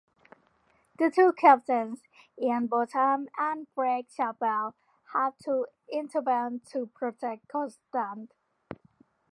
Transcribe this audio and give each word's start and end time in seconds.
The 0.97 1.11
two 1.11 1.31
captains, 1.31 2.01
Ian 2.39 2.65
Botham 2.65 3.29
and 3.37 3.67
Greg 3.75 4.09
Chappell, 4.09 4.73
had 5.13 5.37
to 5.43 5.67
intervene 5.91 6.61
to 6.71 6.87
protect 6.87 7.47
Constant. 7.47 8.31